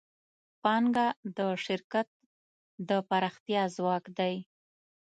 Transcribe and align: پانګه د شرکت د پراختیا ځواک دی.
پانګه 0.61 1.07
د 1.37 1.39
شرکت 1.65 2.07
د 2.89 2.91
پراختیا 3.09 3.63
ځواک 3.75 4.05
دی. 4.17 4.35